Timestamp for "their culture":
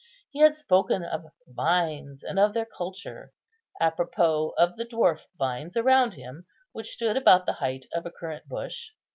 2.55-3.33